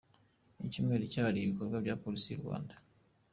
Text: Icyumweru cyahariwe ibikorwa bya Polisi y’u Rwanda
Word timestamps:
Icyumweru 0.67 1.03
cyahariwe 1.11 1.43
ibikorwa 1.45 1.77
bya 1.83 1.95
Polisi 2.01 2.27
y’u 2.29 2.41
Rwanda 2.43 2.73